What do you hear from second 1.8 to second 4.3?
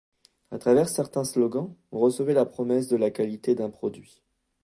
on recevait la promesse de la qualité d'un produit.